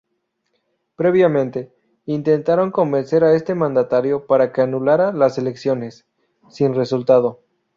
[0.95, 1.71] Previamente,
[2.07, 6.07] intentaron convencer a este mandatario para que anulara las elecciones,
[6.49, 7.43] sin resultado.